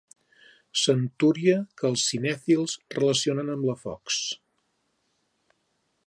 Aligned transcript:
Centúria 0.83 1.57
que 1.81 1.85
els 1.89 2.05
cinèfils 2.13 2.75
relacionen 2.99 3.51
amb 3.57 3.67
la 3.71 3.75
Fox. 3.85 4.19